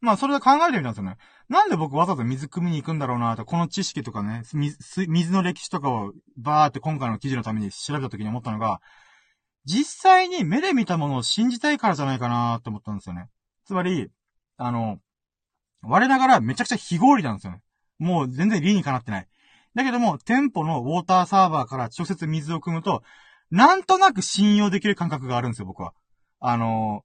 [0.00, 1.16] まあ、それで考えてみたんですよね。
[1.48, 8.80] なんで僕わざわざ水汲みに行くんだろうなと、この知識とかね、水、水の歴史とかをバーって今回の記事のために調べた時に思ったのが、
[9.66, 13.28] 実際に目で見たものを信じたいからじゃないかなって思ったんですよね。
[13.66, 14.08] つまり、
[14.56, 15.00] あの、
[15.82, 17.62] 我ながらめちゃくちゃ非合理なんですよね。
[17.98, 19.28] もう全然理にかなってない。
[19.74, 23.02] だけども、店舗のウォーターサーバーから直接水を汲むと、
[23.50, 25.92] なんとなく信用できる感覚があるんですよ、僕は。
[26.40, 27.02] あの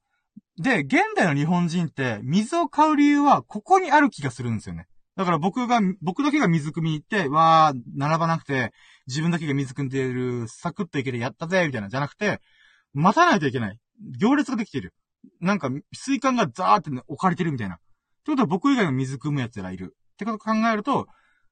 [0.57, 4.87] で、現代の日本人って水を買う理由はここにある気がするんですよね。
[5.15, 8.73] だから僕が、僕だけが水汲みに行って、わー、並ばなくて、
[9.07, 12.41] 自分だけが水汲んでいる、サクッといけてやったぜ、みたいな、じゃなくて、
[12.93, 13.79] 待たないといけない。
[14.19, 14.93] 行列ができてる。
[15.39, 17.79] なんか、水管がザーって、置かれてるみたいな。
[18.25, 19.95] ってことは僕以外の水汲む奴らいる。
[20.13, 21.07] ってこと考えると、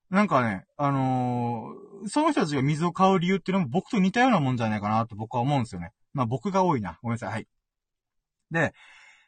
[0.09, 5.91] なんかね、あのー、その人たちが水を買う理由っていうのも僕と似たようなもんじゃないかなと僕は思うんですよね。
[6.13, 6.97] まあ僕が多いな。
[7.03, 7.29] ごめんなさい。
[7.29, 7.47] はい。
[8.49, 8.73] で、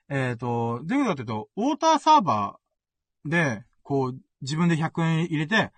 [0.10, 5.72] えっ、ー、と、どういうことかというと、ウォーターサーバーで、こう、自分で100円入れて、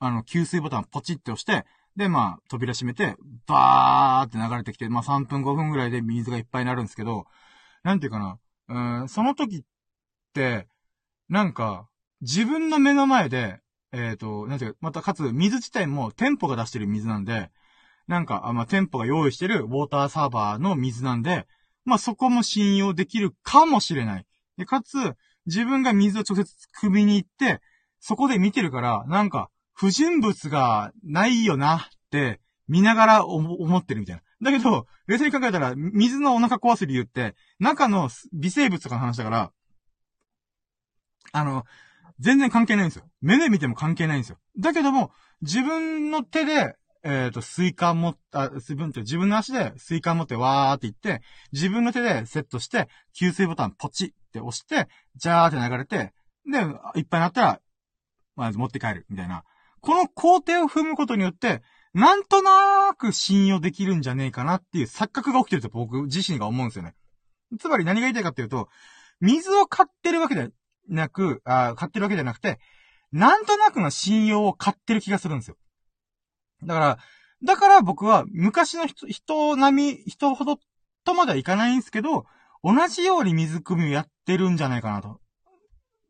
[0.00, 3.14] あの、給水ボタンポチって押して、で、まあ、扉閉めて、
[3.46, 7.26] バーって流れてきて、まあ3分5分ぐらいで水がいっぱいになるんですけど、
[7.84, 8.38] なんていうかな、
[9.00, 9.62] うん、その時っ
[10.32, 10.66] て、
[11.32, 11.88] なんか、
[12.20, 13.58] 自分の目の前で、
[13.90, 17.50] えっ、ー、と、なんていうか、またかつ、水自体も店舗が出してる水なんで、
[18.06, 21.46] なんか、あまあ、店舗が用意してるウォーターサーバーの水なんで、
[21.86, 24.26] まあ、そこも信用できるかもしれない。
[24.58, 24.98] で、かつ、
[25.46, 27.62] 自分が水を直接首に行って、
[27.98, 34.22] そこで見てるから、なんか、不純物がないよなって見ながら思ってるみたいな。
[34.42, 39.52] だけど、冷静に考えたら、水のお腹壊す理由って、中の微生物とかの話だから、
[41.32, 41.64] あの、
[42.20, 43.04] 全然関係ないんですよ。
[43.20, 44.38] 目で見ても関係ないんですよ。
[44.58, 56.12] だけども、自分の手で、えっ、ー、と、水管持った、自分って自分の足で水管持ってわーって言って、自分の手でセットして、給水ボタンポチって押して、ジャーって流れて、
[56.48, 56.58] で、
[57.00, 57.60] いっぱいになったら、
[58.36, 59.44] まず持って帰る、みたいな。
[59.80, 66.94] この工程を踏むことによって、なんとなーく信用できるんじゃねえかなっていう錯覚が起きてると僕自身が思うんですよね。
[67.58, 68.68] つまり何が言いたいかっていうと、
[69.20, 70.50] 水を買ってるわけで
[70.88, 72.58] なく、あ買ってるわけじゃなくて、
[73.12, 75.56] なんとなくの信用を買ってる気がするんですよ。
[76.64, 76.98] だから、
[77.44, 80.58] だから僕は昔の人、人並み、人ほど
[81.04, 82.24] とまではいかないんですけど、
[82.62, 85.20] 同じように水汲みをやってるんじゃないかなと。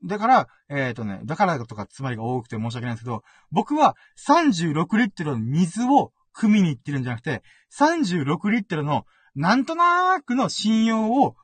[0.04, 7.42] だから、えっ、ー、とね、だからとかつまりが多くて申し訳ないんですけど、僕は36リットルの水を汲みに行ってるんじゃなくて、
[7.78, 9.04] 36リットルの
[9.34, 11.36] なんとなーくの信用を、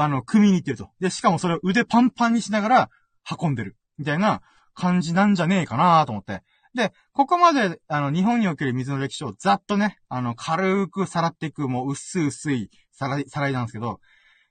[0.00, 0.90] あの、汲みに行ってると。
[1.00, 2.90] で、しかもそれを腕パンパンにしながら
[3.40, 3.76] 運んでる。
[3.98, 4.42] みたいな
[4.74, 6.42] 感じなんじゃねえかなと思って。
[6.74, 14.00] で、ここまで、あの、日本における水の歴史をざっとね、あの、軽くさらっていく、もう薄い薄いさらい、さらいなんですけど、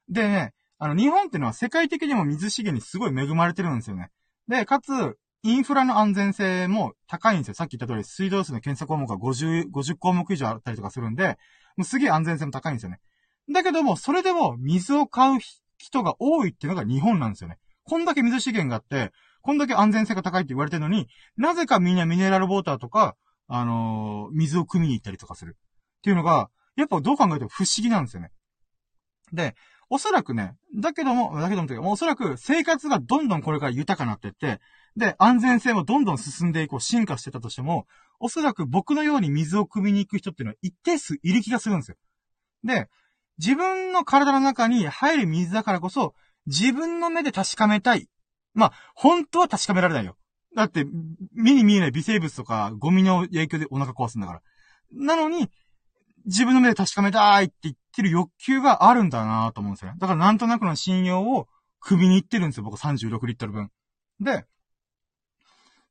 [0.10, 4.10] でね、あの、日本っていうのは世界的にも水資源にすごい恵まれてるんですよね。
[4.48, 7.54] で、かつ、インフラの安全性も高いんですよ。
[7.54, 11.38] さっき言った通り、水道水の検査項目が50、50項目以上あったりとかするんで、
[11.78, 13.00] もうすげえ安全性も高いんですよね。
[13.52, 15.40] だけども、それでも水を買う
[15.78, 17.58] 人が多いっていうのが日本なんですよね。
[17.84, 21.08] こんだけ水資源があって、こんだけ安全性が高いって言われてるのに、
[21.38, 23.16] なぜかみんなミネラルウォーターとか、
[23.48, 25.56] あのー、水を汲みに行ったりとかする。
[26.00, 28.32] っていうのが、やっぱどう考えても不思議なんですよね。
[29.32, 29.56] で、
[29.90, 34.60] おそらくね、だけども、だけども、おそらく生活がどんどんこれから豊かになっていって、
[34.98, 37.88] で、安全性もどんどん進んでいこう、進化してたとしても、
[38.20, 41.98] おそらく僕のように水を汲みに行く人っていうのは一定数いる気がするんですよ。
[42.64, 42.90] で、
[43.40, 46.14] 自分の体の中に入る水だからこそ、
[46.46, 48.08] 自分の目で確かめたい。
[48.54, 50.18] まあ、本当は確かめられないよ。
[50.56, 50.86] だって、
[51.34, 54.42] 目に見えない微生物とか、ゴミの影響でお腹壊すんだから。
[54.92, 55.50] なのに、
[56.26, 59.94] 自分の目で確かめたいって言ってる欲求があるんだなと思うんですよ。
[59.98, 61.48] だからなんとなくの信用を
[61.80, 63.70] 首に行ってるんですよ、僕36リットル分。
[64.20, 64.46] で、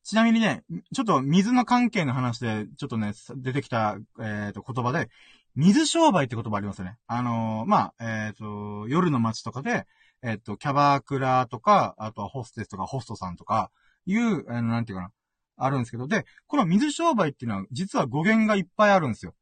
[0.03, 0.63] ちなみにね、
[0.95, 5.09] ちょっと水の関係の話で、ちょっとね、出てきた、えっ、ー、と、言葉で、
[5.57, 6.99] 水商売って言葉ありますよね。
[7.07, 9.87] あのー、まあ、えっ、ー、と、夜の街とかで、
[10.23, 13.71] えっ、と、キャバクラとか、あとはホステスとかホストさんとか、
[14.05, 15.11] いう、えー、なんていうかな、
[15.57, 19.35] あるんですけど、で、この水商売っていうのは、実は語源がいっぱいあるんですよ。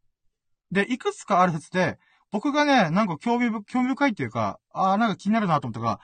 [0.70, 1.98] で、いくつかある説で、
[2.30, 6.00] 僕がね、なんか興味興味深いっていうか、ああ、なんか気になるなと思ったが、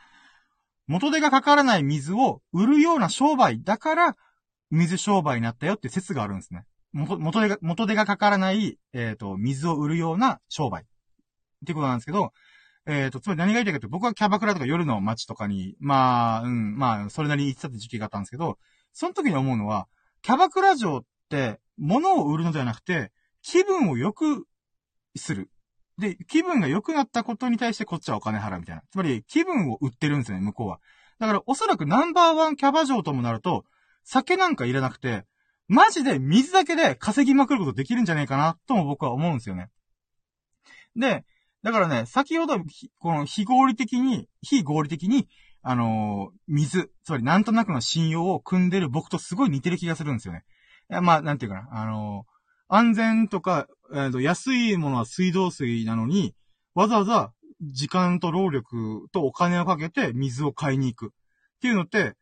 [0.88, 4.16] 元手がかからない水を売るような商売だから、
[4.70, 6.64] 水商売になったよって説があるんですね。
[6.92, 10.82] 元手が、元手がかからない、えっ、ー、と、水を売るような商売。
[10.82, 10.86] っ
[11.66, 12.32] ていうことなんですけど、
[12.86, 18.58] えっ、ー、と、つまり何が言いたいかって、僕はキャバクラとか夜の街とかに、まあ、うん、まあ、それなりに行ってた時期があったんですけど、
[18.92, 19.86] その時に思うのは、
[20.22, 24.46] キャバクラ城って、物を売るのではなくて、気分を良く
[25.16, 25.50] する。
[25.98, 28.82] で、気分が良くなったことに対してこっちはお金払うみたいな。
[28.90, 30.80] つまり、気分を売ってるんですよね、向こうは。
[31.18, 33.64] だから、おそらくナンバーワンキャバ嬢ともなると、
[34.04, 35.24] 酒なんかいらなくて、
[35.70, 39.70] マジで水だけで稼ぎまくることできるんじゃないかな、とも僕は思うんですよね。
[40.96, 41.24] で、
[41.62, 42.58] だからね、先ほど、
[42.98, 45.28] この非合理的に、非合理的に、
[45.62, 50.42] あのー、水、つまりなんとなくの信用を組んでる僕とすごい似てる気がするんですよね。
[50.90, 56.34] いや、まあ、なんていうかな、あのー、安全とか、え、ー、と、安いものは水道水なのに、
[56.74, 61.12] わざわざ時間と労力とお金をかけて水を買いに行く。
[61.12, 62.16] っていうのって、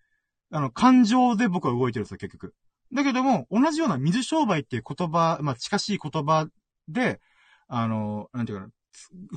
[0.50, 2.54] あの、感情で僕は動いてるんですよ、結局。
[2.92, 6.48] だけども、同じような水商売っていう言葉、まあ、近しい言葉
[6.88, 7.20] で、
[7.68, 8.72] あの、なんていうかな、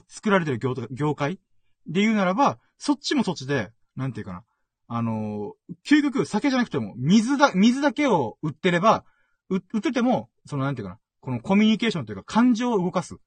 [0.08, 1.40] 作られてる業業界
[1.88, 4.44] で言うならば、そっちもそっちで、なんていうかな、
[4.88, 5.54] あの、
[5.86, 9.06] 究極酒じゃなくても、水だ、水だけを売ってれば、
[9.50, 13.18] 売ってても、そのなんていうかな、このコミュニケーションというか感情を動かすっ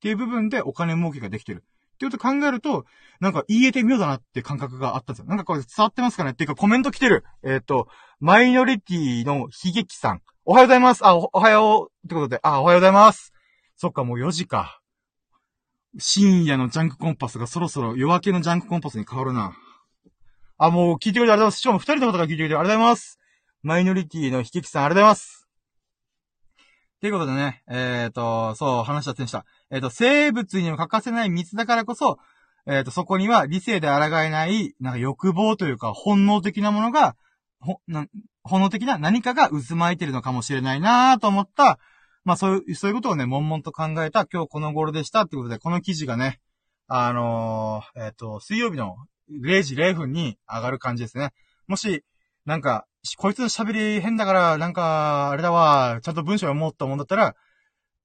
[0.00, 1.64] ていう部分でお金儲けができてる。
[2.00, 2.86] っていうと考えると、
[3.20, 5.26] なんか言えてみようだなって感覚があったんですよ。
[5.28, 6.30] なんかこれ伝わってますかね？
[6.30, 7.26] っていうかコメント来てる。
[7.42, 7.88] えっ、ー、と、
[8.20, 10.22] マイノリティの悲劇さん。
[10.46, 11.06] おはようございます。
[11.06, 12.06] あ、おはよう。
[12.06, 13.34] ってことで、あ、おはようございます。
[13.76, 14.80] そっか、もう4時か。
[15.98, 19.52] 深夜のジャンクコンパスがそろそろ夜明けのジャンクコンパスに変わるな。
[20.56, 21.60] あ、もう聞いてくれてありがとうございます。
[21.60, 23.18] しかも二人の方が聞いてくれてありがとうございます。
[23.62, 25.39] マイノリティの悲劇さん、ありがとうございます。
[27.00, 29.46] ということでね、えっ、ー、と、そう、話したってんした。
[29.70, 32.18] えっ、ー、と、生物にも欠かせない蜜だからこそ、
[32.66, 37.16] えっ、ー、と、そこには理性で抗えない、なんか欲望というか、本能的なものが、
[37.58, 38.06] ほ、な、
[38.42, 41.78] 本能的な何かが渦巻いてるのかもしれないなと思った、
[42.24, 46.38] まあそういう、そういうことをね、悶々と考えた今日この頃でしたってことで、この記事がね、
[46.86, 48.96] あの、えっ、と、水曜日の
[49.30, 51.30] 0時0分に上がる感じですね。
[51.66, 52.04] もし、
[52.44, 52.86] なんか、
[53.16, 57.34] こいつ喋り変だから、なんか、あれだわ、ちゃんと文章読もうと思うんだったら、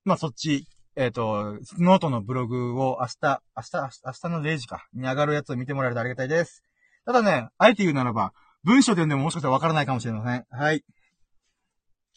[0.05, 6.63] まあ、そっち、えっ、ー、と、ノートのブログを明日、明日、明日の0時か、に上がるやつを見てもらえるとありがたいです。
[7.05, 10.45] ただね、あえて言うならば、文章で読んでももしかしたらわからないかもしれません。
[10.49, 10.83] はい。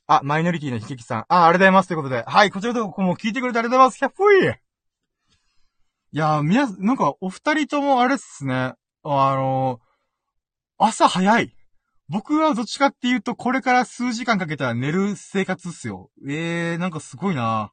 [0.07, 1.19] あ、マイノリティの悲劇さん。
[1.23, 1.89] あ、ありがとうございます。
[1.89, 2.23] ということで。
[2.23, 4.23] はい、こちらとここも聞いてくれてありがとうございます。
[4.23, 4.55] 100歩い
[6.11, 8.55] いやー、みな、なんか、お二人ともあれっすね。
[8.55, 11.58] あのー、朝早い。
[12.09, 16.11] 僕はどっちかっていうと、これから数時間かけたら寝る生活っすよ。
[16.27, 17.73] えー、なんかすごいな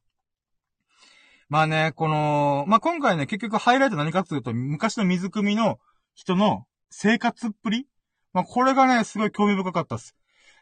[1.48, 5.78] まあね、この、まあ、今回ね、結局ハイライト何かっていうと、昔の水汲みの
[6.14, 7.86] 人の生活っぷり？
[8.32, 10.14] まあ、これがね、すごい興味深かったっす。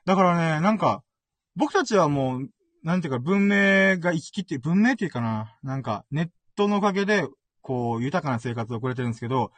[0.04, 1.02] だからね、なんか、
[1.56, 2.48] 僕たちはもう、
[2.82, 7.26] なんていうか、文明が生き切って、文明っていうかな、なんか、ネットのおかげで、
[7.62, 9.50] こう、豊かな生活を送れてるんですけど、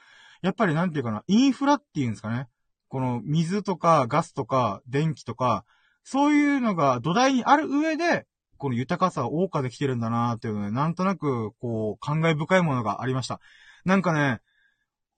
[0.43, 2.47] やっぱりなんていうかな、インフラっていうんですかね。
[2.89, 5.65] この水とかガスとか電気とか、
[6.05, 8.27] そういうのが土台にある上で、
[8.59, 13.41] この豊かさを謳歌できてるんだなーっていうのね、なんとなく、こう、感慨深いものがありました。
[13.85, 14.41] なんかね、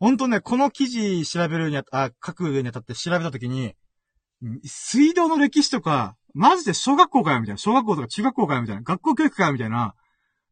[0.01, 3.75] ほんとね、この記事調べるにあ、あ、書く上にあたって調べたときに、
[4.65, 7.59] 水道の歴史とか、マジで小学校かよみたいな。
[7.59, 8.83] 小学校とか中学校かよみたいな。
[8.83, 9.95] 学校教育かよみたいな。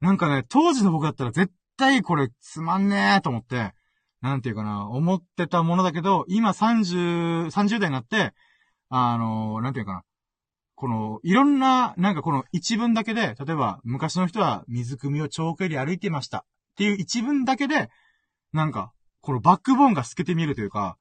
[0.00, 3.72] なんかね、当時の僕だったら絶対これつまんねえと思って、
[4.26, 8.32] なんていうかな、思ってたものだけど、今30、30代になって、
[8.88, 10.02] あの、なんていうかな。
[10.74, 16.38] この、いろんな、なんかこの一文だけで、例えば、昔の人は水汲みを長距離歩いてました。
[16.38, 16.42] っ
[16.76, 17.88] ていう一文だけで、
[18.52, 20.98] なんか、このバックボーンが透けて見るというか、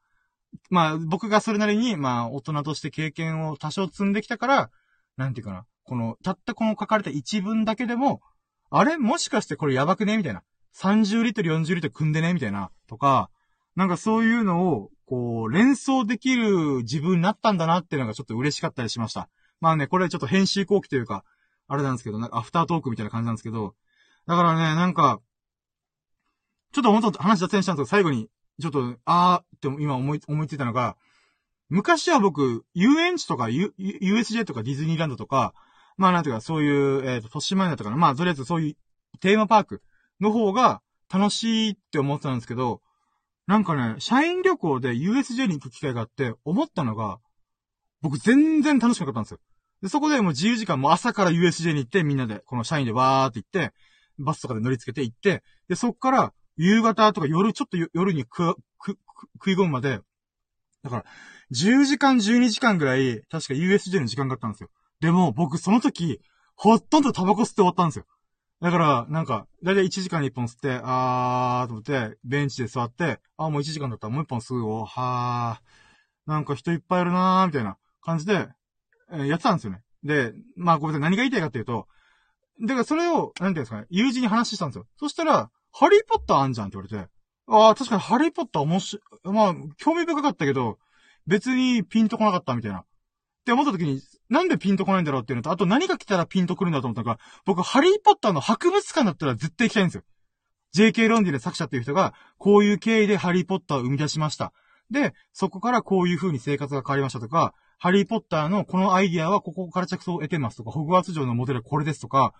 [0.69, 4.69] まあ、僕がそれなりに、まあ、大人として経験を多少積んできたから、
[5.17, 5.65] なんていうかな。
[5.83, 8.21] この、たったこの書かれた一文だけでも、
[8.69, 8.97] あれ？
[8.97, 10.15] もしかしてこれやばくね？
[10.15, 10.43] みたいな。
[10.75, 12.69] 30リットル、40リットル組んでねみたいな。
[12.87, 13.29] とか、
[13.75, 19.29] なんかそういうのを、こう、連想できる自分になったんだなっていうのがちょっと嬉しかったりしました。
[19.61, 21.23] まあね、これちょっと編集後期というか、
[21.67, 23.75] あれなんですけど、なんかアフタートークみたいな感じなんですけど、
[24.27, 25.21] だからね、なんか、
[26.73, 30.97] ちょっと本当話脱線したんですけど、最後に、ちょっと、あーって今思い、思いついたのが、
[31.69, 35.53] 昔は僕、遊園地とか、U、USJ とかディズニーランドとか、
[35.97, 39.81] まあなんていうか、そういう、えっ、ー、と、都市マイナーとかな、まあとりあえずそういうテーマパーク
[40.19, 40.81] の方が
[41.13, 42.81] 楽しいって思ってたんですけど、
[43.47, 47.19] なんかね、社員旅行で USJ に行く機会があって思ったのが、
[48.01, 49.39] 僕全然楽しくなかったんですよ。
[49.83, 53.73] で、そこでもう自由時間も朝から USJ に行ってみんなで、この社員でわーって行って、
[54.17, 58.55] バスとかで乗り付けて行って、で、そっから夕方とか夜、ちょっと夜に、食
[59.51, 59.99] い込むまで、
[60.83, 61.05] だから、
[61.51, 64.69] 10時間、12時間ぐらい、確か USJ の時間があったんですよ。
[65.01, 66.21] でも、僕、その時、
[66.55, 68.05] ほとんどタバコ吸って終わったんですよ。
[68.61, 76.29] だから、なんか、だいたい1時間に1本吸って、あーと思って、ベンチで座って、あーもう1時間だったらもう1本吸うよ、はー。
[76.29, 78.47] なんか人いっぱいいるなー、みたいな感じで、
[79.11, 79.81] えー、やってたんですよね。
[80.03, 81.87] で、まあごめんなさい、何が言いたいかっていうと、
[82.61, 84.87] だからそれを、なんていうんですかね、友人に話したんですよ。
[84.97, 87.11] そしたら、ハリーポッターあんじゃんって言われて、
[87.47, 90.79] ああ、確かにハリーポッター面白い、まあ、興味深かったけど、
[91.27, 92.79] 別にピンとこなかったみたいな。
[92.79, 92.85] っ
[93.45, 100.03] て思った時に、なんでピンとこないんだろうっていうのと、あと何が来たらピンとくるんだと思ったのか、僕、ハリーポッターの博物館だったら絶対行きたいんですよ。
[100.75, 104.51] JK ロンディの作者っていう人が、こういう経緯でハリーポッターを生み出しました。
[104.91, 112.33] で、そこからこういう風に生活が変わりましたとか、ハリーポッターのこのアイディアはここから着想を得てますとか、ホグワーツ城のモデルはこれですとか、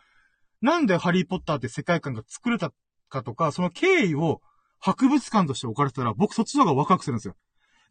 [0.62, 2.72] なんでハリーポッターって世界観が作れた
[3.10, 4.42] かとか、その経緯を
[4.80, 7.36] 博物館として置かれてたら、僕そっちの方がワクワクするんですよ。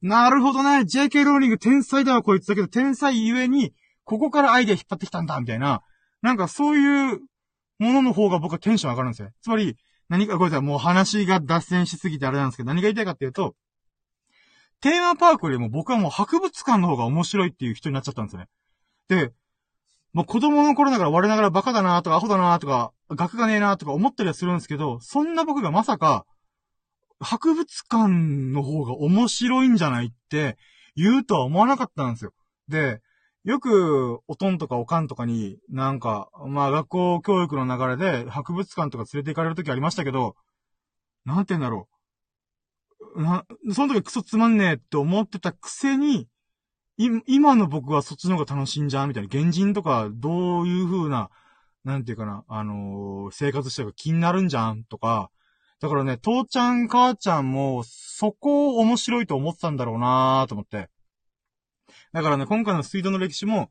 [0.02, 0.80] なるほどね。
[0.80, 3.72] JK ローリング天才だわ、こいつだけど、天才ゆえに、
[4.04, 5.82] ここからアイデア引っ張ってきたんだ、みたいな。
[6.22, 7.20] なんかそういう
[7.78, 9.30] ものの方が僕はテンション上がるんですよ。
[9.42, 9.76] つまり、
[10.08, 13.54] 何か、ごめんなさい、もう話が脱線しすぎてあれなんですけど、何が言いたいかっていうと、
[14.80, 18.48] テーマパークよりも僕はもう博物館の方が面白いっていう人になっちゃったんですよね。
[19.08, 19.32] で、
[20.12, 26.26] もう子供の頃ながら我ながらバカだなとかアホだなとか、学がねえなとか思ったりはするんですけど、そんな僕がまさか、
[27.18, 30.58] 博物館の方が面白いんじゃないって
[30.94, 32.32] 言うとは思わなかったんですよ。
[32.68, 33.00] で、
[33.44, 40.34] よく、おとんとかおかんとかに、なんか、まあ学校教育の流れで博物館とか連れて行かれる時ありましたけど、
[41.26, 41.88] なんて言うんだろ
[43.16, 43.22] う。
[43.22, 46.26] な、その時クソつまんねえって思ってたくせに、
[46.96, 49.28] い、今の僕はそっちの方が楽しんじゃんみたいな。
[49.28, 51.28] 現人とか、どういう風な、
[51.84, 55.30] なんていうかな、あのー、生活してるか気になるんじゃんとか、
[55.80, 60.88] だからね、父ちゃん、母ちゃんも、そこを面白いと思ってたんだろうなーと思って。
[62.14, 63.70] だからね、今回の水道の歴史も、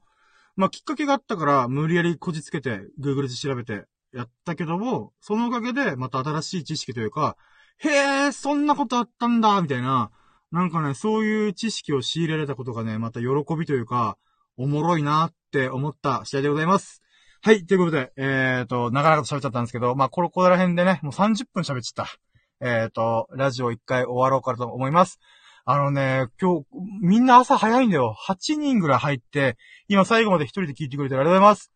[0.57, 7.37] まあ、きっかけがあったから、無理やりこじつけて、Google で調べて、やったけども、そのおかげで、また新しい知識というか、
[7.77, 10.11] へえ、そんなことあったんだみたいな、
[10.51, 13.27] なんかね、そういう知識を仕入れられたことがね、また喜
[13.57, 14.17] びというか、
[14.57, 17.01] おもろいなって思った試合でございます。
[17.41, 22.13] はい、ということで、えっ、ー、と、長々と喋っちゃったんですけど、まあ、ここ、こら辺でね、もう30分喋っちゃった。
[22.59, 25.19] えっ、ー、と、ラジオ一回終わろうかと思います。
[25.65, 26.65] あのね、今日、
[27.01, 28.13] みんな朝早いんだよ。
[28.27, 29.55] 8人ぐらい入って、
[29.87, 31.71] 今最後まで一人で聞いてくれてありがとうございます。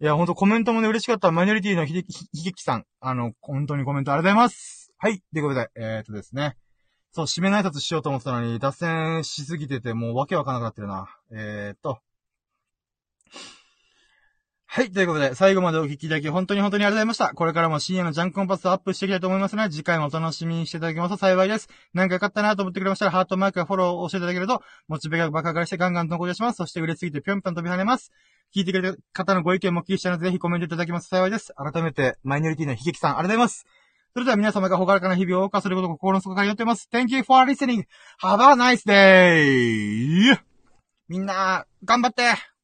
[0.00, 1.32] いや、ほんとコメントもね、嬉しかった。
[1.32, 2.84] マイノリティのひでき、ひげきさん。
[3.00, 4.92] あの、本当にコメントありがとうございます。
[4.98, 6.56] はい、ということで、えっ、とですね。
[7.10, 11.08] そう、締めの挨拶しようと思ってたのに、脱線しすぎてて、もうわけわかんなくなってるな。
[11.32, 11.98] えっ、と。
[14.70, 14.92] はい。
[14.92, 17.32] ということで、最後までお聞きいただき、本当に本当にありがとうございました。
[17.32, 21.70] これからも深夜のジャンコンパスをアップしていきたいと思いますので、次回もお楽しみにしていただけますと幸いです。
[21.94, 26.56] なんかよかったなと思ってくれましたら、ハートマークやフォローを押していただけると、モチベが爆上がりしてガンガン投稿します。
[26.56, 28.12] そして嬉しすぎてぴょんぴょん飛び跳ねます。
[28.54, 31.54] 聞いてくれた方のご意見も聞きしたので、ぜひコメントいただけますと幸いです。
[31.54, 33.66] 改めて、マイノリティの悲劇さん、ありがとうございます。
[34.12, 36.90] それでは皆様がほがらかな日々を謳歌することを心の底から祈っています。
[36.92, 37.84] Thank you for listening.
[38.22, 40.38] Have a nice day!
[41.08, 42.57] みんな、頑張って